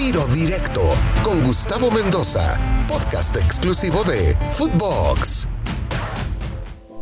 Tiro 0.00 0.26
Directo 0.28 0.80
con 1.22 1.44
Gustavo 1.44 1.90
Mendoza, 1.90 2.86
podcast 2.88 3.36
exclusivo 3.36 4.02
de 4.04 4.34
Footbox. 4.50 5.46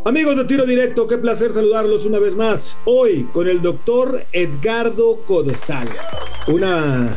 Amigos 0.05 0.35
de 0.35 0.45
Tiro 0.47 0.67
Directo, 0.67 1.07
qué 1.07 1.17
placer 1.17 1.53
saludarlos 1.53 2.07
una 2.07 2.19
vez 2.19 2.35
más. 2.35 2.81
Hoy 2.87 3.29
con 3.33 3.47
el 3.47 3.63
doctor 3.63 4.25
Edgardo 4.33 5.21
Codesal, 5.29 5.89
una 6.49 7.17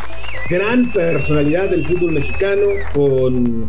gran 0.51 0.93
personalidad 0.93 1.71
del 1.71 1.87
fútbol 1.87 2.11
mexicano 2.11 2.67
con 2.93 3.67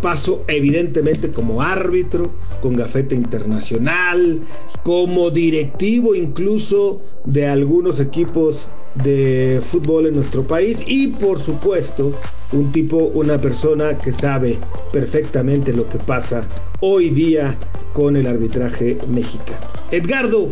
paso 0.00 0.44
evidentemente 0.48 1.30
como 1.30 1.60
árbitro, 1.60 2.32
con 2.62 2.74
gafete 2.74 3.14
internacional, 3.14 4.40
como 4.82 5.30
directivo 5.30 6.14
incluso 6.14 7.02
de 7.26 7.46
algunos 7.48 8.00
equipos 8.00 8.68
de 8.94 9.62
fútbol 9.64 10.06
en 10.06 10.14
nuestro 10.14 10.42
país 10.42 10.82
y 10.86 11.08
por 11.08 11.40
supuesto 11.40 12.14
un 12.52 12.72
tipo, 12.72 12.96
una 12.96 13.40
persona 13.40 13.96
que 13.96 14.12
sabe 14.12 14.58
perfectamente 14.92 15.72
lo 15.72 15.86
que 15.86 15.98
pasa 15.98 16.40
hoy 16.80 17.10
día 17.10 17.56
con 17.92 18.16
el 18.16 18.26
arbitraje 18.26 18.98
mexicano. 19.08 19.66
Edgardo, 19.90 20.48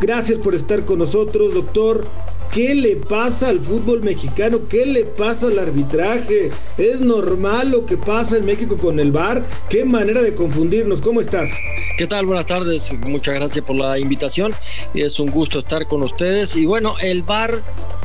gracias 0.00 0.38
por 0.38 0.54
estar 0.54 0.84
con 0.84 0.98
nosotros, 0.98 1.54
doctor. 1.54 2.06
¿Qué 2.52 2.74
le 2.74 2.96
pasa 2.96 3.50
al 3.50 3.60
fútbol 3.60 4.02
mexicano? 4.02 4.60
¿Qué 4.68 4.86
le 4.86 5.04
pasa 5.04 5.48
al 5.48 5.58
arbitraje? 5.58 6.50
¿Es 6.78 7.00
normal 7.00 7.70
lo 7.70 7.84
que 7.84 7.96
pasa 7.96 8.38
en 8.38 8.46
México 8.46 8.76
con 8.76 8.98
el 8.98 9.12
VAR? 9.12 9.44
¿Qué 9.68 9.84
manera 9.84 10.22
de 10.22 10.34
confundirnos? 10.34 11.02
¿Cómo 11.02 11.20
estás? 11.20 11.50
¿Qué 11.98 12.06
tal? 12.06 12.26
Buenas 12.26 12.46
tardes. 12.46 12.90
Muchas 13.06 13.34
gracias 13.34 13.64
por 13.64 13.76
la 13.76 13.98
invitación. 13.98 14.54
Es 14.94 15.20
un 15.20 15.30
gusto 15.30 15.58
estar 15.58 15.86
con 15.86 16.02
ustedes. 16.02 16.56
Y 16.56 16.64
bueno, 16.64 16.94
el 17.00 17.22
VAR 17.22 17.62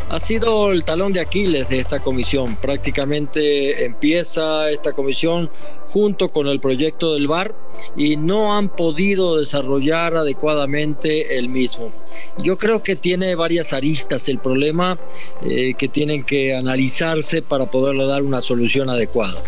ha 0.09 0.20
sido 0.20 0.71
el 0.71 0.84
talón 0.84 1.13
de 1.13 1.21
Aquiles 1.21 1.70
de 1.70 1.80
esta 1.80 1.99
comisión. 1.99 2.55
Prácticamente 2.55 3.85
empieza 3.85 4.69
esta 4.69 4.91
comisión 4.91 5.50
junto 5.89 6.30
con 6.30 6.47
el 6.47 6.59
proyecto 6.59 7.14
del 7.14 7.28
VAR 7.28 7.55
y 7.95 8.17
no 8.17 8.55
han 8.55 8.69
podido 8.69 9.38
desarrollar 9.38 10.16
adecuadamente 10.16 11.38
el 11.38 11.50
mismo. 11.50 11.91
Yo 12.39 12.58
creo 12.58 12.81
que 12.81 12.95
tiene 12.95 13.36
varias 13.36 13.73
aristas 13.73 14.28
el 14.28 14.39
problema 14.39 15.00
eh, 15.44 15.73
que 15.78 15.88
tienen 15.88 16.23
que 16.23 16.56
analizarse 16.56 17.41
para 17.41 17.69
poderle 17.69 18.06
dar 18.06 18.23
una 18.23 18.41
solución 18.41 18.89
adecuada. 18.89 19.41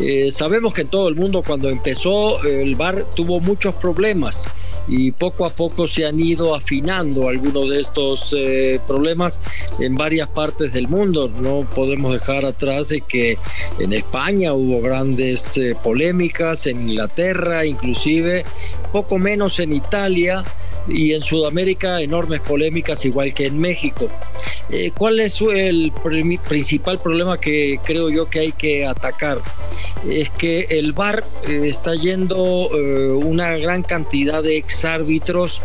Eh, 0.00 0.30
sabemos 0.30 0.72
que 0.72 0.82
en 0.82 0.88
todo 0.88 1.08
el 1.08 1.14
mundo 1.14 1.42
cuando 1.46 1.68
empezó 1.68 2.42
el 2.42 2.74
VAR 2.74 3.04
tuvo 3.14 3.40
muchos 3.40 3.74
problemas 3.74 4.46
y 4.88 5.12
poco 5.12 5.46
a 5.46 5.48
poco 5.48 5.86
se 5.88 6.06
han 6.06 6.18
ido 6.18 6.54
afinando 6.54 7.28
algunos 7.28 7.68
de 7.68 7.80
estos 7.80 8.34
eh, 8.36 8.80
problemas 8.86 9.40
en 9.78 9.94
varias 9.94 10.28
partes 10.28 10.72
del 10.72 10.88
mundo. 10.88 11.28
No 11.28 11.68
podemos 11.74 12.12
dejar 12.12 12.44
atrás 12.44 12.88
de 12.88 13.00
que 13.00 13.38
en 13.78 13.92
España 13.92 14.54
hubo 14.54 14.80
grandes 14.80 15.58
polémicas, 15.82 16.66
en 16.66 16.88
Inglaterra 16.88 17.64
inclusive, 17.64 18.44
poco 18.92 19.18
menos 19.18 19.58
en 19.60 19.72
Italia 19.72 20.42
y 20.88 21.12
en 21.12 21.22
Sudamérica 21.22 22.00
enormes 22.00 22.40
polémicas 22.40 23.04
igual 23.04 23.34
que 23.34 23.46
en 23.46 23.58
México. 23.58 24.08
Eh, 24.70 24.90
¿Cuál 24.96 25.20
es 25.20 25.40
el 25.40 25.92
principal 26.48 27.00
problema 27.00 27.38
que 27.38 27.78
creo 27.84 28.10
yo 28.10 28.28
que 28.28 28.40
hay 28.40 28.52
que 28.52 28.86
atacar? 28.86 29.40
Es 30.08 30.30
que 30.30 30.66
el 30.70 30.92
VAR 30.92 31.24
eh, 31.48 31.62
está 31.64 31.94
yendo 31.94 32.70
eh, 32.72 33.08
una 33.08 33.56
gran 33.56 33.82
cantidad 33.82 34.42
de 34.42 34.56
exárbitros 34.56 35.60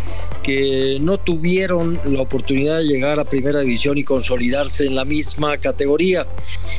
que 0.48 0.98
no 1.02 1.18
tuvieron 1.18 2.00
la 2.06 2.22
oportunidad 2.22 2.78
de 2.78 2.86
llegar 2.86 3.20
a 3.20 3.26
primera 3.26 3.60
división 3.60 3.98
y 3.98 4.06
consolidarse 4.06 4.86
en 4.86 4.96
la 4.96 5.04
misma 5.04 5.58
categoría. 5.58 6.26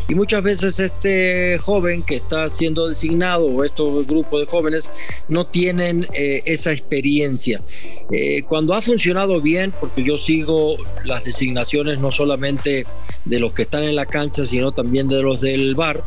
Y 0.08 0.14
muchas 0.14 0.42
veces 0.42 0.80
este 0.80 1.58
joven 1.58 2.02
que 2.02 2.16
está 2.16 2.48
siendo 2.48 2.88
designado 2.88 3.44
o 3.44 3.64
estos 3.64 4.06
grupos 4.06 4.40
de 4.40 4.46
jóvenes 4.46 4.90
no 5.28 5.44
tienen 5.44 6.06
eh, 6.14 6.40
esa 6.46 6.72
experiencia. 6.72 7.60
Eh, 8.10 8.42
cuando 8.48 8.72
ha 8.72 8.80
funcionado 8.80 9.38
bien, 9.42 9.74
porque 9.78 10.02
yo 10.02 10.16
sigo 10.16 10.78
las 11.04 11.22
designaciones 11.24 11.98
no 11.98 12.10
solamente 12.10 12.86
de 13.26 13.38
los 13.38 13.52
que 13.52 13.62
están 13.62 13.82
en 13.82 13.96
la 13.96 14.06
cancha, 14.06 14.46
sino 14.46 14.72
también 14.72 15.08
de 15.08 15.20
los 15.20 15.42
del 15.42 15.74
bar, 15.74 16.02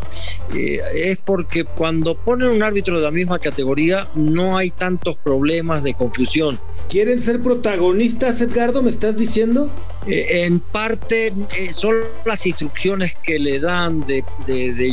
eh, 0.58 0.80
es 0.96 1.20
porque 1.20 1.66
cuando 1.66 2.16
ponen 2.16 2.50
un 2.50 2.64
árbitro 2.64 2.98
de 2.98 3.04
la 3.04 3.12
misma 3.12 3.38
categoría 3.38 4.10
no 4.16 4.58
hay 4.58 4.72
tantos 4.72 5.16
problemas 5.18 5.84
de 5.84 5.94
confusión. 5.94 6.60
¿Quieren 6.90 7.20
ser 7.20 7.42
protagonistas, 7.42 8.42
Edgardo, 8.42 8.84
me 8.84 8.90
estás 8.90 9.16
diciendo? 9.16 9.72
Eh, 10.08 10.46
en 10.46 10.60
parte 10.60 11.28
eh, 11.28 11.72
son 11.74 11.96
las 12.26 12.48
instrucciones 12.48 13.16
que 13.24 13.38
le 13.38 13.60
dan 13.60 14.04
de, 14.08 14.24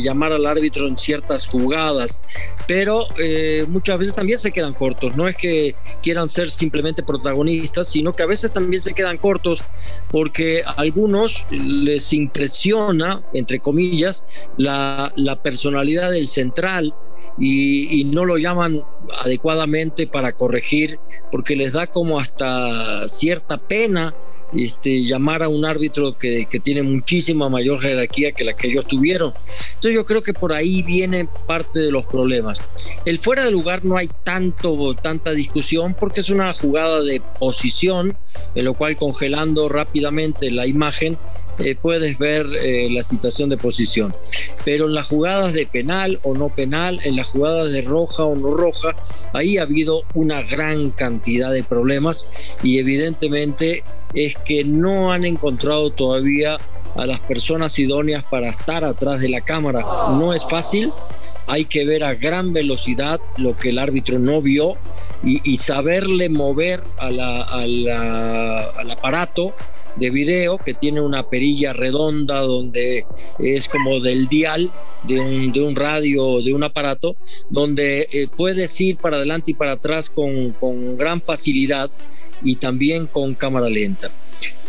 llamar 0.03 0.31
al 0.31 0.45
árbitro 0.45 0.87
en 0.87 0.99
ciertas 0.99 1.47
jugadas, 1.47 2.21
pero 2.67 3.01
eh, 3.17 3.65
muchas 3.67 3.97
veces 3.97 4.13
también 4.13 4.37
se 4.37 4.51
quedan 4.51 4.75
cortos. 4.75 5.15
No 5.15 5.27
es 5.27 5.35
que 5.35 5.75
quieran 6.03 6.29
ser 6.29 6.51
simplemente 6.51 7.01
protagonistas, 7.01 7.87
sino 7.87 8.15
que 8.15 8.21
a 8.21 8.27
veces 8.27 8.51
también 8.51 8.81
se 8.83 8.93
quedan 8.93 9.17
cortos 9.17 9.63
porque 10.09 10.61
a 10.63 10.73
algunos 10.73 11.45
les 11.49 12.13
impresiona, 12.13 13.23
entre 13.33 13.59
comillas, 13.59 14.23
la, 14.57 15.11
personalidad 15.43 16.11
del 16.11 16.27
central 16.27 16.93
y, 17.37 18.03
no 18.05 18.25
lo 18.25 18.37
llaman 18.37 18.83
adecuadamente 19.23 20.07
para 20.07 20.31
corregir 20.31 20.99
porque 21.31 21.55
les 21.55 21.73
da 21.73 21.87
como 21.87 22.19
hasta 22.19 23.07
cierta 23.07 23.57
pena 23.57 24.15
este, 24.53 25.03
llamar 25.05 25.43
a 25.43 25.47
un 25.47 25.63
árbitro 25.63 26.17
que, 26.17 26.45
que, 26.49 26.59
tiene 26.59 26.81
muchísima 26.81 27.49
mayor 27.49 27.81
jerarquía 27.81 28.31
que 28.31 28.43
la 28.43 28.55
que 28.55 28.67
ellos 28.67 28.87
tuvieron. 28.87 29.33
Entonces 29.75 29.93
yo 29.93 30.05
creo 30.05 30.23
que 30.23 30.33
por 30.33 30.53
ahí 30.53 30.81
viene 30.81 31.27
parte 31.45 31.79
de 31.79 31.91
los 31.91 32.05
problemas. 32.05 32.61
El 33.05 33.19
fuera 33.19 33.45
de 33.45 33.51
lugar 33.51 33.85
no 33.85 33.95
hay 33.95 34.09
tanto, 34.23 34.95
tanta 34.95 35.31
discusión 35.31 35.95
porque 35.99 36.21
es 36.21 36.29
una 36.29 36.51
jugada 36.53 37.03
de 37.03 37.21
posición, 37.39 38.17
en 38.55 38.65
lo 38.65 38.73
cual 38.73 38.97
congelando 38.97 39.69
rápidamente 39.69 40.51
la 40.51 40.65
imagen 40.65 41.17
eh, 41.59 41.75
puedes 41.75 42.17
ver 42.17 42.47
eh, 42.61 42.89
la 42.89 43.03
situación 43.03 43.49
de 43.49 43.57
posición. 43.57 44.13
Pero 44.63 44.85
en 44.85 44.93
las 44.93 45.07
jugadas 45.07 45.53
de 45.53 45.65
penal 45.65 46.19
o 46.23 46.33
no 46.33 46.49
penal, 46.49 46.99
en 47.03 47.15
las 47.15 47.27
jugadas 47.27 47.71
de 47.71 47.81
roja 47.81 48.23
o 48.23 48.35
no 48.35 48.55
roja, 48.55 48.95
ahí 49.33 49.57
ha 49.57 49.63
habido 49.63 50.03
una 50.13 50.41
gran 50.41 50.91
cantidad 50.91 51.51
de 51.51 51.63
problemas 51.63 52.25
y 52.63 52.79
evidentemente 52.79 53.83
es 54.13 54.35
que 54.37 54.63
no 54.63 55.11
han 55.11 55.25
encontrado 55.25 55.89
todavía 55.89 56.57
a 56.95 57.05
las 57.05 57.19
personas 57.21 57.77
idóneas 57.77 58.23
para 58.23 58.49
estar 58.49 58.83
atrás 58.83 59.19
de 59.19 59.29
la 59.29 59.41
cámara. 59.41 59.81
No 60.11 60.33
es 60.33 60.45
fácil, 60.45 60.91
hay 61.47 61.65
que 61.65 61.85
ver 61.85 62.03
a 62.03 62.15
gran 62.15 62.53
velocidad 62.53 63.19
lo 63.37 63.55
que 63.55 63.69
el 63.69 63.79
árbitro 63.79 64.17
no 64.17 64.41
vio 64.41 64.77
y, 65.23 65.57
saberle 65.57 66.29
mover 66.29 66.81
al 66.97 67.19
aparato 68.89 69.53
de 69.99 70.09
video 70.09 70.57
que 70.57 70.73
tiene 70.73 71.01
una 71.01 71.29
perilla 71.29 71.73
redonda 71.73 72.39
donde 72.41 73.05
es 73.37 73.67
como 73.67 73.99
del 73.99 74.27
dial 74.27 74.71
de 75.03 75.19
un, 75.19 75.51
de 75.51 75.61
un 75.61 75.75
radio, 75.75 76.41
de 76.41 76.53
un 76.53 76.63
aparato, 76.63 77.15
donde 77.49 78.07
eh, 78.11 78.27
puedes 78.35 78.79
ir 78.81 78.97
para 78.97 79.17
adelante 79.17 79.51
y 79.51 79.53
para 79.53 79.73
atrás 79.73 80.09
con, 80.09 80.51
con 80.53 80.97
gran 80.97 81.21
facilidad 81.21 81.89
y 82.43 82.55
también 82.55 83.07
con 83.07 83.33
cámara 83.33 83.69
lenta. 83.69 84.11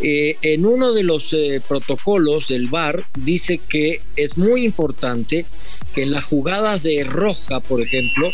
Eh, 0.03 0.37
en 0.41 0.65
uno 0.65 0.93
de 0.93 1.03
los 1.03 1.31
eh, 1.33 1.61
protocolos 1.67 2.47
del 2.47 2.67
VAR 2.69 3.05
dice 3.15 3.59
que 3.59 4.01
es 4.15 4.35
muy 4.35 4.65
importante 4.65 5.45
que 5.93 6.03
en 6.03 6.11
las 6.11 6.25
jugadas 6.25 6.81
de 6.81 7.03
roja, 7.03 7.59
por 7.59 7.81
ejemplo, 7.81 8.29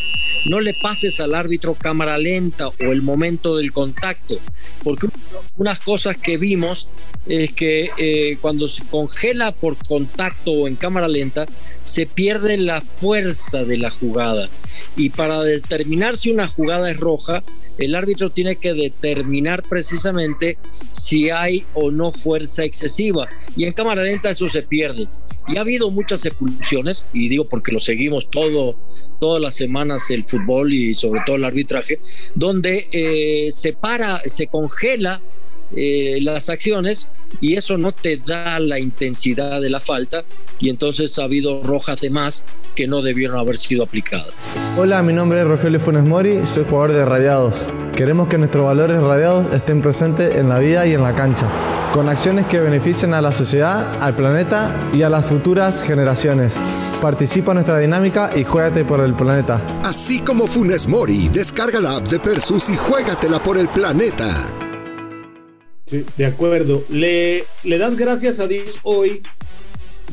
no 0.50 0.61
le 0.61 0.73
pases 0.81 1.19
al 1.19 1.35
árbitro 1.35 1.73
cámara 1.73 2.17
lenta 2.17 2.67
o 2.67 2.73
el 2.79 3.01
momento 3.01 3.57
del 3.57 3.72
contacto, 3.72 4.39
porque 4.83 5.07
unas 5.57 5.79
cosas 5.79 6.17
que 6.17 6.38
vimos 6.38 6.88
es 7.28 7.51
que 7.51 7.91
eh, 7.97 8.38
cuando 8.39 8.69
se 8.69 8.84
congela 8.84 9.51
por 9.51 9.75
contacto 9.75 10.52
o 10.52 10.67
en 10.67 10.75
cámara 10.75 11.08
lenta, 11.08 11.46
se 11.84 12.05
pierde 12.05 12.58
la 12.58 12.79
fuerza 12.81 13.66
de 13.66 13.78
la 13.78 13.90
jugada. 13.90 14.47
Y 14.96 15.09
para 15.09 15.43
determinar 15.43 16.16
si 16.16 16.31
una 16.31 16.47
jugada 16.47 16.90
es 16.90 16.97
roja, 16.97 17.43
el 17.78 17.96
árbitro 17.96 18.29
tiene 18.29 18.56
que 18.56 18.74
determinar 18.74 19.64
precisamente 19.64 20.58
si 20.91 21.29
hay 21.29 21.64
o 21.74 21.91
no 21.91 22.12
fuerza 22.12 22.64
excesiva. 22.64 23.28
Y 23.56 23.66
en 23.66 23.74
cámara 23.74 24.03
lenta 24.03 24.29
eso 24.29 24.50
se 24.50 24.64
pierde. 24.64 25.08
Y 25.47 25.58
ha 25.58 25.62
habido 25.62 25.90
muchas 25.90 26.26
expulsiones, 26.26 27.06
y 27.14 27.29
digo 27.29 27.47
porque 27.47 27.72
lo 27.72 27.79
seguimos 27.79 28.29
todo, 28.29 28.76
todas 29.20 29.41
las 29.41 29.56
semanas 29.56 30.09
el 30.09 30.26
fútbol 30.26 30.74
y 30.74 30.94
sobre 30.94 31.22
todo 31.26 31.38
el 31.38 31.46
arbitraje, 31.46 32.00
donde 32.35 32.88
eh, 32.91 33.52
se 33.52 33.74
para, 33.74 34.22
se 34.26 34.47
congela 34.47 35.22
eh, 35.75 36.19
las 36.22 36.49
acciones 36.49 37.09
y 37.41 37.55
eso 37.55 37.78
no 37.78 37.91
te 37.91 38.17
da 38.17 38.59
la 38.59 38.79
intensidad 38.79 39.59
de 39.61 39.69
la 39.69 39.79
falta 39.79 40.23
y 40.59 40.69
entonces 40.69 41.19
ha 41.19 41.23
habido 41.23 41.61
rojas 41.64 41.99
de 42.02 42.09
más 42.09 42.46
que 42.75 42.87
no 42.87 43.02
debieron 43.02 43.37
haber 43.37 43.58
sido 43.58 43.84
aplicadas. 43.84 44.47
Hola, 44.78 45.02
mi 45.02 45.11
nombre 45.11 45.41
es 45.41 45.47
Rogelio 45.47 45.79
Funes 45.79 46.08
Mori, 46.08 46.46
soy 46.46 46.64
jugador 46.64 46.93
de 46.93 47.05
Radiados. 47.05 47.55
Queremos 47.96 48.28
que 48.29 48.37
nuestros 48.37 48.66
valores 48.66 49.02
radiados 49.02 49.52
estén 49.52 49.81
presentes 49.81 50.35
en 50.35 50.47
la 50.47 50.59
vida 50.59 50.85
y 50.85 50.93
en 50.93 51.02
la 51.02 51.16
cancha, 51.16 51.47
con 51.91 52.08
acciones 52.08 52.46
que 52.46 52.59
beneficien 52.59 53.16
a 53.16 53.22
la 53.22 53.31
sociedad, 53.31 53.99
al 54.02 54.16
planeta 54.16 54.90
y 54.93 55.02
a 55.02 55.09
las 55.09 55.25
futuras 55.25 55.81
generaciones. 55.81 56.53
Participa 57.02 57.52
en 57.52 57.55
nuestra 57.55 57.79
dinámica 57.79 58.29
y 58.35 58.43
juégate 58.43 58.85
por 58.85 59.03
el 59.03 59.16
planeta. 59.16 59.59
Así 59.84 60.19
como 60.19 60.46
Funes 60.46 60.87
Mori, 60.87 61.29
descarga 61.29 61.79
la 61.79 61.96
app 61.96 62.08
de 62.08 62.19
Persus 62.19 62.69
y 62.69 62.75
juégatela 62.75 63.41
por 63.41 63.58
el 63.58 63.67
planeta. 63.69 64.66
Sí, 65.87 66.05
de 66.17 66.25
acuerdo. 66.25 66.84
Le, 66.89 67.45
le 67.63 67.78
das 67.78 67.95
gracias 67.95 68.39
a 68.39 68.47
Dios 68.47 68.78
hoy 68.84 69.22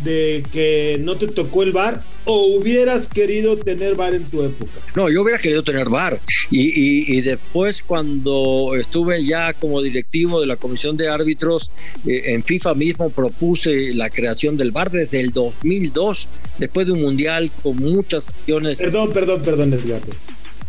de 0.03 0.43
que 0.53 0.97
no 1.00 1.17
te 1.17 1.29
tocó 1.29 1.62
el 1.62 1.73
bar 1.73 2.03
o 2.25 2.47
hubieras 2.56 3.09
querido 3.09 3.56
tener 3.56 3.94
bar 3.94 4.15
en 4.15 4.25
tu 4.25 4.43
época? 4.43 4.73
No, 4.97 5.09
yo 5.09 5.23
hubiera 5.23 5.38
querido 5.38 5.62
tener 5.62 5.88
bar 5.88 6.21
y, 6.50 7.17
y, 7.17 7.21
después 7.21 7.82
cuando 7.82 8.75
estuve 8.76 9.25
ya 9.25 9.53
como 9.53 9.82
directivo 9.82 10.41
de 10.41 10.47
la 10.47 10.56
comisión 10.56 10.97
de 10.97 11.09
árbitros 11.09 11.71
eh, 12.06 12.23
en 12.27 12.43
FIFA 12.43 12.75
mismo 12.75 13.11
propuse 13.11 13.94
la 13.94 14.11
creación 14.11 14.56
del 14.56 14.73
bar 14.73 14.91
desde 14.91 15.20
el 15.20 15.31
2002 15.32 16.29
después 16.59 16.87
de 16.87 16.93
un 16.93 17.03
mundial 17.03 17.50
con 17.62 17.77
muchas 17.77 18.31
acciones. 18.31 18.79
Perdón, 18.79 19.12
perdón, 19.12 19.43
perdón, 19.43 19.73
Edgardo. 19.75 20.12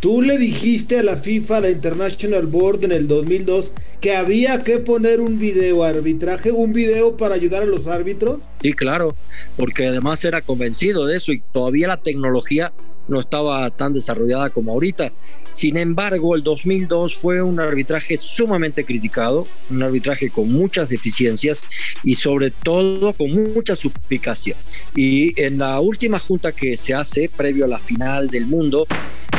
Tú 0.00 0.20
le 0.22 0.38
dijiste 0.38 0.98
a 0.98 1.02
la 1.02 1.16
FIFA, 1.16 1.56
a 1.56 1.60
la 1.62 1.70
International 1.70 2.46
Board 2.46 2.84
en 2.84 2.92
el 2.92 3.08
2002, 3.08 3.72
que 4.00 4.14
había 4.14 4.62
que 4.62 4.78
poner 4.78 5.20
un 5.20 5.38
video 5.38 5.84
arbitraje, 5.84 6.52
un 6.52 6.72
video 6.72 7.16
para 7.16 7.34
ayudar 7.34 7.62
a 7.62 7.66
los 7.66 7.86
árbitros. 7.86 8.42
Sí, 8.60 8.72
claro, 8.72 9.16
porque 9.56 9.86
además 9.86 10.24
era 10.24 10.42
convencido 10.42 11.06
de 11.06 11.16
eso 11.16 11.32
y 11.32 11.40
todavía 11.52 11.88
la 11.88 11.96
tecnología 11.96 12.72
no 13.08 13.20
estaba 13.20 13.70
tan 13.70 13.92
desarrollada 13.94 14.50
como 14.50 14.72
ahorita. 14.72 15.12
Sin 15.50 15.76
embargo, 15.76 16.34
el 16.34 16.42
2002 16.42 17.16
fue 17.16 17.40
un 17.40 17.60
arbitraje 17.60 18.16
sumamente 18.16 18.84
criticado, 18.84 19.46
un 19.70 19.82
arbitraje 19.82 20.30
con 20.30 20.50
muchas 20.50 20.88
deficiencias 20.88 21.64
y 22.02 22.14
sobre 22.16 22.50
todo 22.50 23.12
con 23.12 23.32
mucha 23.54 23.76
suspicacia. 23.76 24.56
Y 24.94 25.40
en 25.40 25.58
la 25.58 25.80
última 25.80 26.18
junta 26.18 26.52
que 26.52 26.76
se 26.76 26.94
hace 26.94 27.30
previo 27.34 27.64
a 27.64 27.68
la 27.68 27.78
final 27.78 28.28
del 28.28 28.46
mundo, 28.46 28.86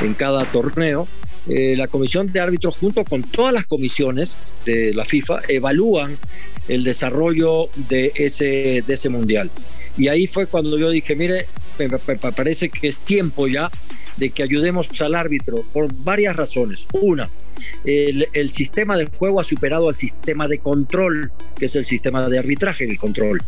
en 0.01 0.13
cada 0.13 0.45
torneo, 0.51 1.07
eh, 1.47 1.75
la 1.77 1.87
comisión 1.87 2.31
de 2.31 2.39
árbitros 2.39 2.77
junto 2.77 3.03
con 3.05 3.23
todas 3.23 3.53
las 3.53 3.65
comisiones 3.65 4.37
de 4.65 4.93
la 4.93 5.05
FIFA 5.05 5.39
evalúan 5.47 6.17
el 6.67 6.83
desarrollo 6.83 7.69
de 7.89 8.11
ese, 8.15 8.83
de 8.85 8.93
ese 8.93 9.09
mundial. 9.09 9.49
Y 9.97 10.09
ahí 10.09 10.27
fue 10.27 10.45
cuando 10.45 10.77
yo 10.77 10.89
dije, 10.89 11.15
mire, 11.15 11.45
me, 11.79 11.89
parece 11.89 12.69
que 12.69 12.87
es 12.89 12.97
tiempo 12.97 13.47
ya 13.47 13.71
de 14.17 14.29
que 14.29 14.43
ayudemos 14.43 14.89
al 15.01 15.15
árbitro 15.15 15.63
por 15.71 15.91
varias 15.93 16.35
razones. 16.35 16.85
Una, 16.93 17.29
el, 17.85 18.27
el, 18.33 18.49
sistema 18.49 18.97
de 18.97 19.05
juego 19.05 19.39
ha 19.39 19.43
superado 19.43 19.87
al 19.89 19.95
sistema 19.95 20.47
de 20.47 20.57
control, 20.57 21.31
que 21.57 21.67
es 21.67 21.75
el 21.75 21.85
sistema 21.85 22.27
de 22.27 22.37
arbitraje, 22.37 22.83
el 22.83 22.99
control. 22.99 23.39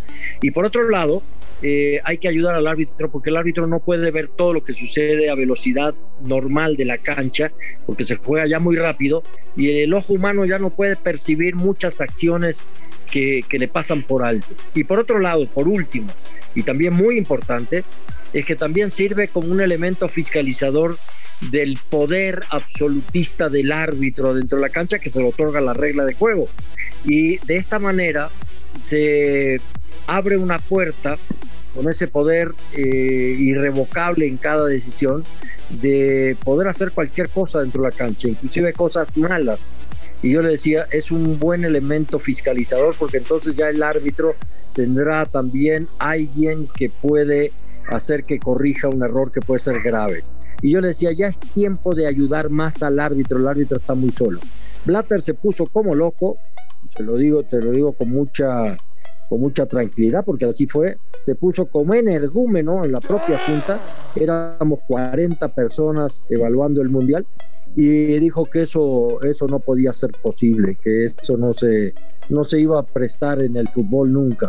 Y 0.42 0.52
por 0.52 0.66
otro 0.66 0.90
lado, 0.90 1.22
eh, 1.62 2.00
hay 2.06 2.18
que 2.18 2.30
ayudar 2.30 2.56
al 2.56 2.68
árbitro 2.68 3.12
porque 3.12 3.30
el 3.30 3.38
árbitro 3.38 3.68
no 3.68 3.80
puede 3.80 4.12
ver 4.12 4.30
todo 4.30 4.54
lo 4.54 4.64
que 4.64 4.74
sucede 4.74 5.30
a 5.30 5.36
velocidad 5.36 5.94
normal 6.26 6.78
de 6.78 6.86
la 6.86 6.98
cancha 6.98 7.52
porque 7.86 8.06
se 8.06 8.16
juega 8.16 8.48
ya 8.48 8.60
muy 8.60 8.78
rápido 8.78 9.24
y 9.58 9.82
el 9.82 9.94
ojo 9.94 10.14
humano 10.14 10.46
ya 10.46 10.58
no 10.58 10.70
puede 10.70 10.96
percibir 10.96 11.56
muchas 11.56 12.00
acciones 12.00 12.66
que, 13.12 13.42
que 13.48 13.60
le 13.60 13.68
pasan 13.68 14.04
por 14.04 14.24
alto. 14.24 14.48
Y 14.74 14.86
por 14.86 15.00
otro 15.00 15.20
lado, 15.20 15.46
por 15.48 15.68
último, 15.68 16.08
y 16.56 16.64
también 16.64 16.94
muy 16.94 17.18
importante, 17.18 17.84
es 18.32 18.46
que 18.46 18.56
también 18.56 18.90
sirve 18.90 19.28
como 19.28 19.52
un 19.52 19.60
elemento 19.60 20.08
fiscalizador 20.08 20.98
del 21.52 21.80
poder 21.90 22.44
absolutista 22.50 23.50
del 23.50 23.72
árbitro 23.72 24.34
dentro 24.34 24.58
de 24.58 24.62
la 24.62 24.70
cancha 24.70 25.00
que 25.00 25.10
se 25.10 25.20
le 25.20 25.28
otorga 25.28 25.62
la 25.62 25.74
regla 25.74 26.06
de 26.06 26.14
juego. 26.14 26.48
Y 27.06 27.38
de 27.38 27.56
esta 27.56 27.80
manera 27.80 28.30
se 28.76 29.60
abre 30.08 30.38
una 30.38 30.60
puerta 30.60 31.18
con 31.74 31.90
ese 31.90 32.08
poder 32.08 32.54
eh, 32.76 33.36
irrevocable 33.38 34.28
en 34.28 34.38
cada 34.38 34.66
decisión 34.66 35.24
de 35.70 36.36
poder 36.44 36.68
hacer 36.68 36.92
cualquier 36.92 37.30
cosa 37.30 37.62
dentro 37.62 37.84
de 37.84 37.90
la 37.90 37.96
cancha, 37.96 38.28
inclusive 38.28 38.74
cosas 38.74 39.16
malas. 39.18 39.74
Y 40.22 40.32
yo 40.32 40.42
le 40.42 40.52
decía, 40.52 40.88
es 40.92 41.12
un 41.12 41.40
buen 41.40 41.64
elemento 41.64 42.20
fiscalizador 42.20 42.96
porque 42.98 43.18
entonces 43.18 43.56
ya 43.56 43.70
el 43.70 43.82
árbitro 43.84 44.34
tendrá 44.74 45.26
también 45.26 45.88
alguien 46.00 46.68
que 46.68 46.90
puede 46.90 47.52
hacer 47.88 48.24
que 48.24 48.40
corrija 48.40 48.90
un 48.90 49.04
error 49.04 49.32
que 49.32 49.42
puede 49.42 49.60
ser 49.60 49.82
grave. 49.82 50.24
Y 50.62 50.72
yo 50.72 50.82
le 50.82 50.88
decía, 50.88 51.12
ya 51.14 51.28
es 51.28 51.40
tiempo 51.40 51.96
de 51.96 52.08
ayudar 52.08 52.50
más 52.50 52.84
al 52.84 53.00
árbitro, 53.00 53.40
el 53.40 53.48
árbitro 53.48 53.78
está 53.78 53.96
muy 53.96 54.10
solo. 54.10 54.40
Blatter 54.86 55.22
se 55.22 55.34
puso 55.34 55.66
como 55.66 55.96
loco, 55.96 56.38
te 56.96 57.04
lo 57.04 57.18
digo, 57.18 57.44
te 57.44 57.62
lo 57.62 57.72
digo 57.72 57.94
con 57.94 58.10
mucha 58.10 58.76
con 59.30 59.42
mucha 59.42 59.68
tranquilidad, 59.68 60.26
porque 60.26 60.46
así 60.46 60.66
fue, 60.66 60.98
se 61.24 61.36
puso 61.36 61.68
como 61.68 61.94
energúmeno 61.94 62.84
en 62.84 62.92
la 62.92 63.00
propia 63.00 63.38
junta, 63.38 63.80
éramos 64.16 64.80
40 64.88 65.48
personas 65.50 66.26
evaluando 66.30 66.82
el 66.82 66.90
mundial, 66.90 67.28
y 67.76 68.18
dijo 68.20 68.46
que 68.46 68.64
eso, 68.64 69.22
eso 69.22 69.48
no 69.48 69.60
podía 69.60 69.94
ser 69.94 70.10
posible, 70.22 70.78
que 70.84 71.06
eso 71.06 71.38
no 71.38 71.54
se, 71.54 71.94
no 72.30 72.44
se 72.44 72.60
iba 72.60 72.80
a 72.80 72.84
prestar 72.84 73.42
en 73.44 73.56
el 73.56 73.68
fútbol 73.68 74.12
nunca. 74.12 74.48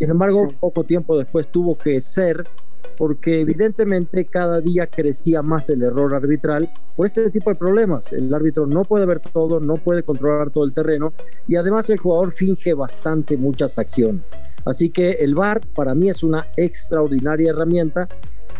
Sin 0.00 0.08
embargo, 0.08 0.48
poco 0.58 0.84
tiempo 0.84 1.18
después 1.18 1.48
tuvo 1.48 1.76
que 1.76 2.00
ser 2.00 2.48
porque 2.96 3.42
evidentemente 3.42 4.24
cada 4.24 4.62
día 4.62 4.86
crecía 4.86 5.42
más 5.42 5.68
el 5.68 5.82
error 5.82 6.14
arbitral 6.14 6.70
por 6.96 7.06
este 7.06 7.30
tipo 7.30 7.50
de 7.50 7.56
problemas. 7.56 8.10
El 8.14 8.32
árbitro 8.32 8.66
no 8.66 8.84
puede 8.84 9.04
ver 9.04 9.20
todo, 9.20 9.60
no 9.60 9.74
puede 9.74 10.02
controlar 10.02 10.48
todo 10.52 10.64
el 10.64 10.72
terreno 10.72 11.12
y 11.46 11.56
además 11.56 11.90
el 11.90 11.98
jugador 11.98 12.32
finge 12.32 12.72
bastante 12.72 13.36
muchas 13.36 13.78
acciones. 13.78 14.22
Así 14.64 14.88
que 14.88 15.10
el 15.10 15.34
VAR 15.34 15.60
para 15.74 15.94
mí 15.94 16.08
es 16.08 16.22
una 16.22 16.46
extraordinaria 16.56 17.50
herramienta 17.50 18.08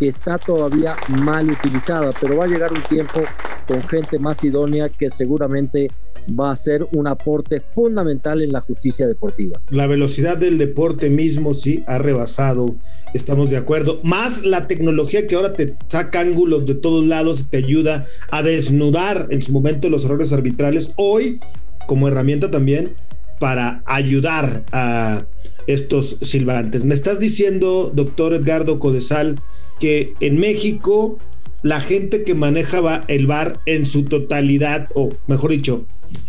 que 0.01 0.09
está 0.09 0.39
todavía 0.39 0.97
mal 1.23 1.51
utilizada, 1.51 2.11
pero 2.19 2.39
va 2.39 2.45
a 2.45 2.49
llegar 2.49 2.73
un 2.73 2.83
tiempo 2.83 3.21
con 3.69 3.83
gente 3.83 4.19
más 4.19 4.43
idónea 4.43 4.89
que 4.89 5.11
seguramente 5.11 5.91
va 6.29 6.53
a 6.53 6.57
ser 6.57 6.89
un 6.93 7.07
aporte 7.07 7.61
fundamental 7.61 8.43
en 8.43 8.53
la 8.53 8.61
justicia 8.63 9.07
deportiva. 9.07 9.61
La 9.69 9.87
velocidad 9.87 10.39
del 10.39 10.59
deporte 10.59 11.11
mismo 11.11 11.55
sí 11.55 11.85
ha 11.87 11.99
rebasado, 11.99 12.75
estamos 13.15 13.51
de 13.51 13.59
acuerdo. 13.59 13.99
Más 14.03 14.45
la 14.45 14.67
tecnología 14.67 15.27
que 15.27 15.37
ahora 15.37 15.53
te 15.53 15.77
saca 15.89 16.21
ángulos 16.21 16.67
de 16.67 16.75
todos 16.75 17.07
lados 17.07 17.47
te 17.51 17.59
ayuda 17.59 18.05
a 18.31 18.43
desnudar 18.43 19.29
en 19.31 19.43
su 19.43 19.53
momento 19.53 19.91
los 19.91 20.05
errores 20.07 20.33
arbitrales. 20.33 20.93
Hoy, 20.97 21.41
como 21.87 22.09
herramienta 22.09 22.51
también 22.51 22.95
para 23.41 23.83
ayudar 23.87 24.65
a 24.71 25.25
estos 25.67 26.19
silbantes. 26.21 26.85
Me 26.85 26.95
estás 26.95 27.19
diciendo, 27.19 27.91
doctor 27.93 28.35
Edgardo 28.35 28.79
Codesal, 28.79 29.41
que 29.81 30.15
en 30.21 30.39
México 30.39 31.19
la 31.63 31.81
gente 31.81 32.23
que 32.23 32.35
manejaba 32.35 33.05
el 33.09 33.27
bar 33.27 33.61
en 33.67 33.87
su 33.87 34.05
totalidad, 34.05 34.89
o 34.95 35.11
mejor 35.27 35.51
dicho, 35.51 35.87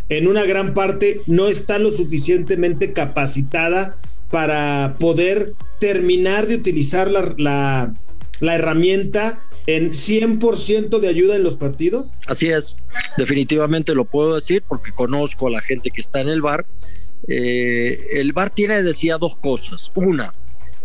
en 0.10 0.28
una 0.28 0.46
gran 0.46 0.74
parte 0.74 1.22
no 1.28 1.48
está 1.48 1.78
lo 1.78 1.92
suficientemente 1.92 2.94
capacitada 2.94 3.96
para 4.30 4.96
poder 5.00 5.54
terminar 5.80 6.48
de 6.48 6.56
utilizar 6.56 7.12
la, 7.12 7.34
la, 7.38 7.94
la 8.40 8.56
herramienta 8.56 9.40
en 9.68 9.92
100% 9.92 11.00
de 11.00 11.08
ayuda 11.08 11.36
en 11.36 11.44
los 11.44 11.56
partidos? 11.56 12.12
Así 12.28 12.50
es, 12.50 12.76
definitivamente 13.18 13.96
lo 13.96 14.06
puedo 14.06 14.36
decir 14.36 14.64
porque 14.68 14.92
conozco 14.92 15.48
a 15.48 15.52
la 15.52 15.62
gente 15.62 15.92
que 15.92 16.02
está 16.02 16.22
en 16.22 16.30
el 16.30 16.42
bar. 16.42 16.66
Eh, 17.28 18.08
el 18.14 18.34
bar 18.34 18.50
tiene, 18.50 18.82
decía, 18.84 19.18
dos 19.18 19.36
cosas. 19.38 19.92
Una, 19.96 20.34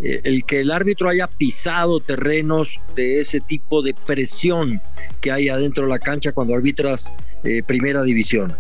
eh, 0.01 0.21
el 0.25 0.45
que 0.45 0.61
el 0.61 0.71
árbitro 0.71 1.09
haya 1.09 1.27
pisado 1.27 2.01
terrenos 2.01 2.81
de 2.95 3.21
ese 3.21 3.41
tipo 3.41 3.83
de 3.83 3.95
presión 3.95 4.83
que 5.21 5.33
hay 5.33 5.49
adentro 5.49 5.85
de 5.85 5.91
la 5.91 5.99
cancha 5.99 6.33
cuando 6.33 6.55
arbitras 6.55 7.13
eh, 7.45 7.63
primera 7.63 8.03
división. 8.03 8.53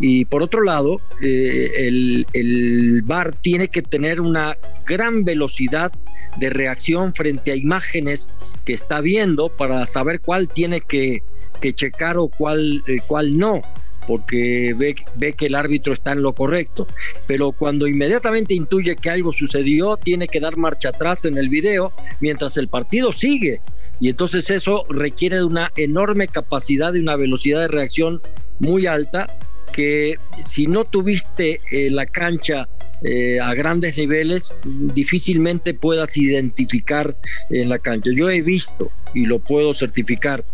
Y 0.00 0.24
por 0.26 0.42
otro 0.42 0.62
lado, 0.62 1.00
eh, 1.22 1.72
el, 1.76 2.26
el 2.32 3.02
VAR 3.02 3.34
tiene 3.34 3.68
que 3.68 3.82
tener 3.82 4.20
una 4.20 4.56
gran 4.86 5.24
velocidad 5.24 5.92
de 6.38 6.50
reacción 6.50 7.12
frente 7.14 7.50
a 7.50 7.56
imágenes 7.56 8.28
que 8.64 8.72
está 8.72 9.00
viendo 9.00 9.48
para 9.48 9.84
saber 9.86 10.20
cuál 10.20 10.48
tiene 10.48 10.80
que, 10.80 11.22
que 11.60 11.74
checar 11.74 12.16
o 12.16 12.28
cuál, 12.28 12.84
cuál 13.06 13.36
no 13.36 13.60
porque 14.08 14.74
ve, 14.74 14.96
ve 15.16 15.34
que 15.34 15.46
el 15.46 15.54
árbitro 15.54 15.92
está 15.92 16.12
en 16.12 16.22
lo 16.22 16.32
correcto. 16.32 16.88
Pero 17.26 17.52
cuando 17.52 17.86
inmediatamente 17.86 18.54
intuye 18.54 18.96
que 18.96 19.10
algo 19.10 19.34
sucedió, 19.34 19.98
tiene 19.98 20.26
que 20.26 20.40
dar 20.40 20.56
marcha 20.56 20.88
atrás 20.88 21.26
en 21.26 21.36
el 21.36 21.50
video 21.50 21.92
mientras 22.20 22.56
el 22.56 22.68
partido 22.68 23.12
sigue. 23.12 23.60
Y 24.00 24.08
entonces 24.08 24.48
eso 24.48 24.86
requiere 24.88 25.36
de 25.36 25.44
una 25.44 25.72
enorme 25.76 26.26
capacidad, 26.26 26.92
de 26.92 27.00
una 27.00 27.16
velocidad 27.16 27.60
de 27.60 27.68
reacción 27.68 28.22
muy 28.58 28.86
alta 28.86 29.26
que 29.72 30.16
si 30.44 30.66
no 30.66 30.84
tuviste 30.84 31.60
eh, 31.70 31.90
la 31.90 32.06
cancha 32.06 32.68
eh, 33.02 33.38
a 33.40 33.54
grandes 33.54 33.96
niveles, 33.96 34.52
difícilmente 34.64 35.72
puedas 35.72 36.16
identificar 36.16 37.16
en 37.50 37.68
la 37.68 37.78
cancha. 37.78 38.10
Yo 38.14 38.28
he 38.28 38.42
visto, 38.42 38.90
y 39.14 39.26
lo 39.26 39.38
puedo 39.38 39.72
certificar, 39.72 40.44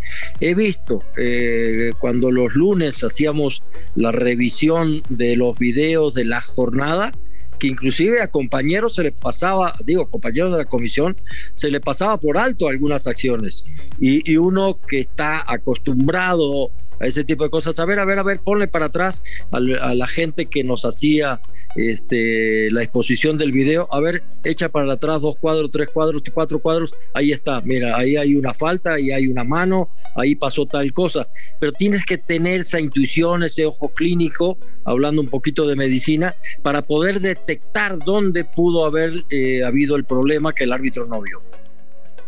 he 0.40 0.54
visto 0.54 1.02
eh, 1.16 1.92
cuando 1.98 2.30
los 2.30 2.54
lunes 2.54 3.02
hacíamos 3.02 3.62
la 3.94 4.12
revisión 4.12 5.02
de 5.08 5.36
los 5.36 5.58
videos 5.58 6.12
de 6.14 6.26
la 6.26 6.40
jornada, 6.40 7.12
que 7.58 7.68
inclusive 7.68 8.20
a 8.20 8.28
compañeros 8.28 8.94
se 8.94 9.02
les 9.02 9.12
pasaba, 9.12 9.76
digo, 9.84 10.10
compañeros 10.10 10.52
de 10.52 10.58
la 10.58 10.64
comisión, 10.64 11.16
se 11.54 11.70
le 11.70 11.80
pasaba 11.80 12.18
por 12.18 12.38
alto 12.38 12.68
algunas 12.68 13.06
acciones. 13.06 13.64
Y, 14.00 14.34
uno 14.36 14.78
que 14.88 14.98
está 14.98 15.44
acostumbrado 15.46 16.70
a 17.00 17.06
ese 17.06 17.24
tipo 17.24 17.44
de 17.44 17.50
cosas, 17.50 17.78
a 17.78 17.84
ver, 17.84 17.98
a 17.98 18.04
ver, 18.04 18.18
a 18.18 18.22
ver, 18.22 18.40
ponle 18.40 18.66
para 18.66 18.86
atrás 18.86 19.22
a, 19.52 19.56
a 19.56 19.94
la 19.94 20.06
gente 20.06 20.46
que 20.46 20.64
nos 20.64 20.84
hacía 20.84 21.40
este, 21.76 22.70
la 22.70 22.82
exposición 22.82 23.36
del 23.36 23.52
video, 23.52 23.88
a 23.90 24.00
ver, 24.00 24.22
echa 24.44 24.68
para 24.68 24.92
atrás 24.92 25.20
dos 25.20 25.36
cuadros, 25.36 25.70
tres 25.70 25.88
cuadros, 25.88 26.22
cuatro 26.32 26.58
cuadros, 26.60 26.94
ahí 27.14 27.32
está, 27.32 27.60
mira, 27.60 27.96
ahí 27.96 28.16
hay 28.16 28.36
una 28.36 28.54
falta, 28.54 28.94
ahí 28.94 29.10
hay 29.10 29.26
una 29.26 29.44
mano, 29.44 29.88
ahí 30.14 30.34
pasó 30.34 30.66
tal 30.66 30.92
cosa, 30.92 31.28
pero 31.58 31.72
tienes 31.72 32.04
que 32.04 32.18
tener 32.18 32.60
esa 32.60 32.80
intuición, 32.80 33.42
ese 33.42 33.66
ojo 33.66 33.88
clínico, 33.88 34.58
hablando 34.84 35.20
un 35.20 35.28
poquito 35.28 35.66
de 35.66 35.76
medicina, 35.76 36.34
para 36.62 36.82
poder 36.82 37.20
detectar 37.20 37.98
dónde 37.98 38.44
pudo 38.44 38.84
haber 38.84 39.12
eh, 39.30 39.64
habido 39.64 39.96
el 39.96 40.04
problema 40.04 40.52
que 40.52 40.64
el 40.64 40.72
árbitro 40.72 41.06
no 41.06 41.20
vio. 41.22 41.40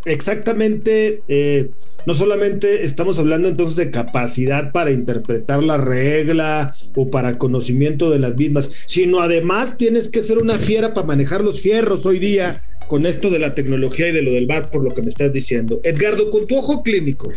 Exactamente. 0.06 1.22
Eh, 1.28 1.70
no 2.06 2.14
solamente 2.14 2.84
estamos 2.84 3.18
hablando 3.18 3.48
entonces 3.48 3.76
de 3.76 3.90
capacidad 3.90 4.70
para 4.70 4.92
interpretar 4.92 5.62
la 5.62 5.76
regla 5.76 6.72
o 6.94 7.10
para 7.10 7.36
conocimiento 7.36 8.10
de 8.10 8.20
las 8.20 8.36
mismas, 8.36 8.70
sino 8.86 9.20
además 9.20 9.76
tienes 9.76 10.08
que 10.08 10.22
ser 10.22 10.38
una 10.38 10.58
fiera 10.58 10.94
para 10.94 11.08
manejar 11.08 11.42
los 11.42 11.60
fierros 11.60 12.06
hoy 12.06 12.20
día 12.20 12.62
con 12.86 13.06
esto 13.06 13.28
de 13.30 13.40
la 13.40 13.56
tecnología 13.56 14.08
y 14.08 14.12
de 14.12 14.22
lo 14.22 14.30
del 14.30 14.46
bar, 14.46 14.70
por 14.70 14.84
lo 14.84 14.94
que 14.94 15.02
me 15.02 15.08
estás 15.08 15.32
diciendo. 15.32 15.80
Edgardo, 15.82 16.30
con 16.30 16.46
tu 16.46 16.56
ojo 16.56 16.84
clínico, 16.84 17.32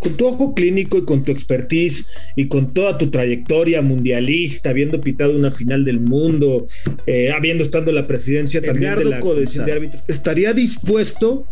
con 0.00 0.16
tu 0.16 0.26
ojo 0.26 0.54
clínico 0.54 0.98
y 0.98 1.04
con 1.04 1.24
tu 1.24 1.30
expertise 1.30 2.06
y 2.36 2.48
con 2.48 2.74
toda 2.74 2.98
tu 2.98 3.10
trayectoria 3.10 3.82
mundialista, 3.82 4.70
habiendo 4.70 5.00
pitado 5.00 5.36
una 5.36 5.52
final 5.52 5.84
del 5.84 6.00
mundo, 6.00 6.66
eh, 7.06 7.30
habiendo 7.30 7.62
estado 7.62 7.90
en 7.90 7.96
la 7.96 8.06
presidencia 8.06 8.60
también 8.60 8.96
de 8.96 9.04
la 9.04 9.20
Comisión 9.20 9.66
de 9.66 9.72
Árbitros, 9.72 10.02
¿estaría 10.08 10.52
dispuesto 10.52 11.46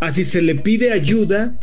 a 0.00 0.10
si 0.10 0.24
se 0.24 0.40
le 0.40 0.54
pide 0.54 0.92
ayuda 0.92 1.58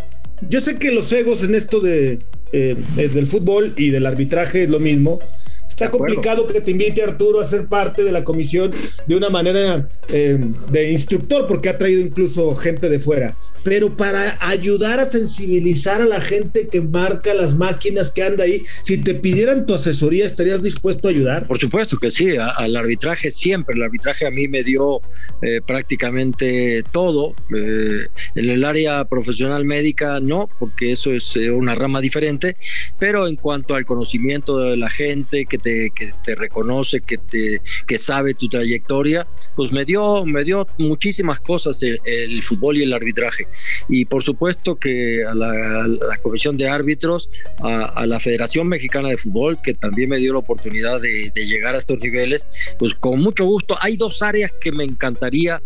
yo 0.49 0.59
sé 0.59 0.77
que 0.77 0.91
los 0.91 1.11
egos 1.13 1.43
en 1.43 1.55
esto 1.55 1.79
de, 1.79 2.19
eh, 2.51 2.75
del 2.95 3.27
fútbol 3.27 3.73
y 3.77 3.89
del 3.89 4.05
arbitraje 4.05 4.63
es 4.63 4.69
lo 4.69 4.79
mismo. 4.79 5.19
Está 5.67 5.91
complicado 5.91 6.47
que 6.47 6.61
te 6.61 6.71
invite 6.71 7.03
Arturo 7.03 7.41
a 7.41 7.43
ser 7.43 7.65
parte 7.65 8.03
de 8.03 8.11
la 8.11 8.23
comisión 8.23 8.71
de 9.07 9.15
una 9.15 9.29
manera 9.29 9.89
eh, 10.07 10.39
de 10.71 10.91
instructor, 10.91 11.47
porque 11.47 11.67
ha 11.67 11.77
traído 11.77 12.01
incluso 12.01 12.55
gente 12.55 12.87
de 12.87 12.99
fuera 12.99 13.35
pero 13.65 13.97
para 13.97 14.37
ayudar 14.41 14.99
a 14.99 15.05
sensibilizar 15.05 15.99
a 15.99 16.05
la 16.05 16.21
gente 16.21 16.67
que 16.67 16.81
marca 16.81 17.33
las 17.33 17.55
máquinas 17.55 18.11
que 18.11 18.21
anda 18.21 18.43
ahí, 18.43 18.61
si 18.83 18.99
te 18.99 19.15
pidieran 19.15 19.65
tu 19.65 19.73
asesoría, 19.73 20.27
¿estarías 20.27 20.61
dispuesto 20.61 21.07
a 21.07 21.11
ayudar? 21.11 21.47
Por 21.47 21.59
supuesto 21.59 21.97
que 21.97 22.11
sí, 22.11 22.35
al 22.37 22.75
arbitraje 22.75 23.31
siempre, 23.31 23.75
el 23.75 23.81
arbitraje 23.81 24.27
a 24.27 24.29
mí 24.29 24.47
me 24.47 24.63
dio 24.63 25.01
eh, 25.41 25.61
prácticamente 25.65 26.83
todo, 26.91 27.33
eh, 27.57 28.05
en 28.35 28.49
el 28.51 28.63
área 28.63 29.03
profesional 29.05 29.65
médica 29.65 30.19
no, 30.19 30.47
porque 30.59 30.91
eso 30.91 31.11
es 31.11 31.35
eh, 31.35 31.49
una 31.49 31.73
rama 31.73 32.01
diferente, 32.01 32.57
pero 32.99 33.27
en 33.27 33.35
cuanto 33.35 33.73
al 33.73 33.85
conocimiento 33.85 34.59
de 34.59 34.77
la 34.77 34.91
gente 34.91 35.45
que 35.45 35.57
te, 35.57 35.89
que 35.95 36.13
te 36.23 36.35
reconoce, 36.35 37.01
que, 37.01 37.17
te, 37.17 37.61
que 37.87 37.97
sabe 37.97 38.35
tu 38.35 38.47
trayectoria, 38.47 39.25
pues 39.55 39.71
me 39.71 39.85
dio, 39.85 40.23
me 40.23 40.43
dio 40.43 40.67
muchísimas 40.77 41.39
cosas 41.39 41.81
el 41.81 42.43
fútbol 42.43 42.77
y 42.77 42.83
el 42.83 42.93
arbitraje 42.93 43.47
y 43.87 44.05
por 44.05 44.23
supuesto 44.23 44.75
que 44.77 45.23
a 45.25 45.33
la, 45.33 46.17
Comisión 46.21 46.57
de 46.57 46.67
Árbitros, 46.67 47.29
a, 47.59 48.05
la 48.05 48.19
Federación 48.19 48.67
Mexicana 48.67 49.09
de 49.09 49.17
Fútbol, 49.17 49.61
que 49.61 49.73
también 49.73 50.09
me 50.09 50.17
dio 50.17 50.33
la 50.33 50.39
oportunidad 50.39 51.01
de, 51.01 51.31
llegar 51.35 51.75
a 51.75 51.79
estos 51.79 51.99
niveles, 51.99 52.45
pues 52.79 52.93
con 52.95 53.19
mucho 53.21 53.45
gusto. 53.45 53.77
Hay 53.81 53.97
dos 53.97 54.23
áreas 54.23 54.51
que 54.59 54.71
me 54.71 54.83
encantaría 54.83 55.61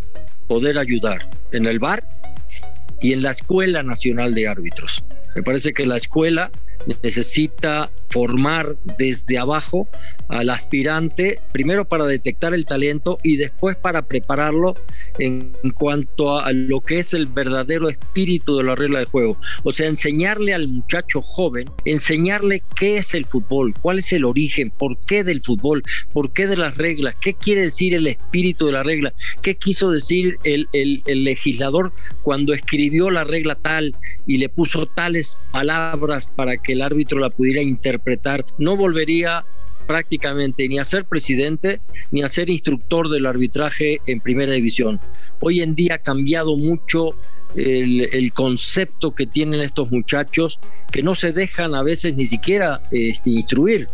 poder 0.48 0.78
ayudar, 0.78 1.28
en 1.52 1.66
el 1.66 1.78
bar 1.78 2.04
y 3.00 3.12
en 3.12 3.22
la 3.22 3.30
Escuela 3.30 3.82
Nacional 3.82 4.34
de 4.34 4.48
Árbitros. 4.48 5.02
Me 5.34 5.42
parece 5.42 5.72
que 5.72 5.86
la 5.86 5.96
escuela 5.96 6.50
necesita 7.02 7.90
formar 8.10 8.76
desde 8.98 9.38
abajo 9.38 9.88
al 10.28 10.50
aspirante, 10.50 11.40
primero 11.52 11.86
para 11.86 12.06
detectar 12.06 12.54
el 12.54 12.64
talento 12.64 13.18
y 13.22 13.36
después 13.36 13.76
para 13.76 14.02
prepararlo 14.02 14.74
en 15.18 15.52
cuanto 15.74 16.38
a 16.38 16.52
lo 16.52 16.80
que 16.80 17.00
es 17.00 17.14
el 17.14 17.26
verdadero 17.26 17.88
espíritu 17.88 18.56
de 18.56 18.64
la 18.64 18.74
regla 18.74 19.00
de 19.00 19.04
juego. 19.04 19.36
O 19.64 19.72
sea, 19.72 19.88
enseñarle 19.88 20.54
al 20.54 20.68
muchacho 20.68 21.20
joven, 21.20 21.68
enseñarle 21.84 22.62
qué 22.76 22.96
es 22.96 23.14
el 23.14 23.26
fútbol, 23.26 23.74
cuál 23.80 23.98
es 23.98 24.12
el 24.12 24.24
origen, 24.24 24.70
por 24.70 24.98
qué 25.00 25.24
del 25.24 25.42
fútbol, 25.42 25.82
por 26.12 26.32
qué 26.32 26.46
de 26.46 26.56
las 26.56 26.76
reglas, 26.76 27.14
qué 27.20 27.34
quiere 27.34 27.62
decir 27.62 27.94
el 27.94 28.06
espíritu 28.06 28.66
de 28.66 28.72
la 28.72 28.82
regla, 28.82 29.12
qué 29.42 29.56
quiso 29.56 29.90
decir 29.90 30.38
el, 30.44 30.68
el, 30.72 31.02
legislador 31.24 31.92
cuando 32.22 32.54
escribió 32.54 33.10
la 33.10 33.24
regla 33.24 33.54
tal 33.56 33.94
y 34.26 34.38
le 34.38 34.48
puso 34.48 34.86
tales 34.86 35.38
palabras 35.52 36.26
para 36.26 36.56
que 36.56 36.69
el 36.72 36.82
árbitro 36.82 37.18
la 37.18 37.30
pudiera 37.30 37.62
interpretar. 37.62 38.44
No 38.58 38.76
volvería 38.76 39.44
prácticamente 39.86 40.68
ni 40.68 40.78
a 40.78 40.84
ser 40.84 41.04
presidente 41.04 41.80
ni 42.10 42.22
a 42.22 42.28
ser 42.28 42.48
instructor 42.48 43.08
del 43.08 43.26
arbitraje 43.26 44.00
en 44.06 44.20
primera 44.20 44.52
división. 44.52 45.00
Hoy 45.40 45.62
en 45.62 45.74
día 45.74 45.94
ha 45.94 45.98
cambiado 45.98 46.56
mucho 46.56 47.16
el, 47.56 48.32
concepto 48.32 49.14
que 49.14 49.26
tienen 49.26 49.60
estos 49.60 49.90
muchachos 49.90 50.60
que 50.92 51.02
no 51.02 51.14
se 51.14 51.32
dejan 51.32 51.74
a 51.74 51.82
veces 51.82 52.14
ni 52.14 52.26
siquiera 52.26 52.82
este, 52.92 53.30
instruir 53.30 53.88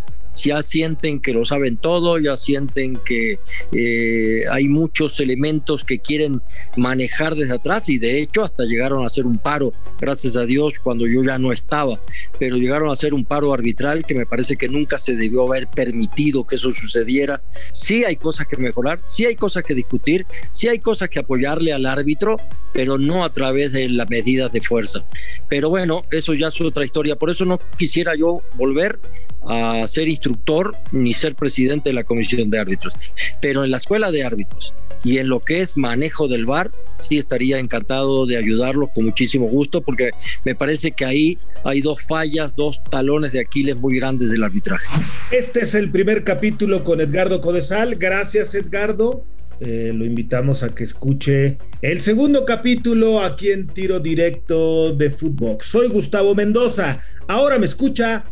ya 0.44 0.62
sienten 0.62 1.20
que 1.20 1.32
lo 1.32 1.44
saben 1.44 1.76
todo, 1.76 2.18
ya 2.18 2.36
sienten 2.36 2.96
que 3.04 3.38
eh, 3.72 4.44
hay 4.50 4.68
muchos 4.68 5.20
elementos 5.20 5.84
que 5.84 5.98
quieren 5.98 6.42
manejar 6.76 7.34
desde 7.34 7.54
atrás 7.54 7.88
y 7.88 7.98
de 7.98 8.20
hecho 8.20 8.44
hasta 8.44 8.64
llegaron 8.64 9.02
a 9.02 9.06
hacer 9.06 9.26
un 9.26 9.38
paro, 9.38 9.72
gracias 10.00 10.36
a 10.36 10.44
Dios, 10.44 10.78
cuando 10.78 11.06
yo 11.06 11.22
ya 11.22 11.38
no 11.38 11.52
estaba, 11.52 12.00
pero 12.38 12.56
llegaron 12.56 12.90
a 12.90 12.92
hacer 12.92 13.14
un 13.14 13.24
paro 13.24 13.52
arbitral 13.52 14.04
que 14.04 14.14
me 14.14 14.26
parece 14.26 14.56
que 14.56 14.68
nunca 14.68 14.98
se 14.98 15.16
debió 15.16 15.46
haber 15.46 15.68
permitido 15.68 16.44
que 16.44 16.56
eso 16.56 16.72
sucediera. 16.72 17.42
Sí 17.72 18.04
hay 18.04 18.16
cosas 18.16 18.46
que 18.46 18.56
mejorar, 18.56 19.00
sí 19.02 19.24
hay 19.24 19.36
cosas 19.36 19.64
que 19.64 19.74
discutir, 19.74 20.26
sí 20.50 20.68
hay 20.68 20.78
cosas 20.78 21.08
que 21.08 21.18
apoyarle 21.18 21.72
al 21.72 21.86
árbitro, 21.86 22.36
pero 22.72 22.98
no 22.98 23.24
a 23.24 23.32
través 23.32 23.72
de 23.72 23.88
las 23.88 24.08
medidas 24.08 24.52
de 24.52 24.60
fuerza. 24.60 25.04
Pero 25.48 25.70
bueno, 25.70 26.04
eso 26.10 26.34
ya 26.34 26.48
es 26.48 26.60
otra 26.60 26.84
historia, 26.84 27.16
por 27.16 27.30
eso 27.30 27.44
no 27.44 27.58
quisiera 27.78 28.14
yo 28.16 28.42
volver 28.56 28.98
a 29.48 29.86
ser 29.86 30.08
instructor 30.08 30.76
ni 30.92 31.12
ser 31.12 31.34
presidente 31.34 31.90
de 31.90 31.94
la 31.94 32.04
comisión 32.04 32.50
de 32.50 32.58
árbitros, 32.58 32.94
pero 33.40 33.64
en 33.64 33.70
la 33.70 33.76
escuela 33.76 34.10
de 34.10 34.24
árbitros 34.24 34.74
y 35.04 35.18
en 35.18 35.28
lo 35.28 35.40
que 35.40 35.60
es 35.60 35.76
manejo 35.76 36.26
del 36.28 36.46
bar, 36.46 36.72
sí 36.98 37.18
estaría 37.18 37.58
encantado 37.58 38.26
de 38.26 38.36
ayudarlos 38.36 38.90
con 38.94 39.04
muchísimo 39.04 39.46
gusto, 39.46 39.82
porque 39.82 40.10
me 40.44 40.54
parece 40.54 40.92
que 40.92 41.04
ahí 41.04 41.38
hay 41.64 41.80
dos 41.80 42.02
fallas, 42.02 42.56
dos 42.56 42.80
talones 42.90 43.32
de 43.32 43.40
Aquiles 43.40 43.76
muy 43.76 43.98
grandes 43.98 44.30
del 44.30 44.42
arbitraje. 44.42 44.84
Este 45.30 45.60
es 45.60 45.74
el 45.74 45.90
primer 45.90 46.24
capítulo 46.24 46.82
con 46.82 47.00
Edgardo 47.00 47.40
Codesal. 47.40 47.96
Gracias, 47.96 48.54
Edgardo. 48.54 49.24
Eh, 49.60 49.92
lo 49.94 50.04
invitamos 50.04 50.62
a 50.62 50.74
que 50.74 50.84
escuche 50.84 51.56
el 51.80 52.02
segundo 52.02 52.44
capítulo 52.44 53.22
aquí 53.22 53.50
en 53.50 53.66
Tiro 53.66 54.00
Directo 54.00 54.92
de 54.92 55.08
Fútbol. 55.08 55.56
Soy 55.62 55.88
Gustavo 55.88 56.34
Mendoza. 56.34 57.00
Ahora 57.26 57.58
me 57.58 57.64
escucha 57.64 58.22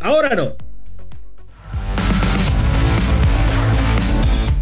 Ahora 0.00 0.34
no. 0.34 0.56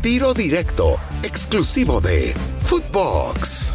Tiro 0.02 0.34
directo, 0.34 0.98
exclusivo 1.22 2.00
de 2.00 2.34
Footbox. 2.60 3.72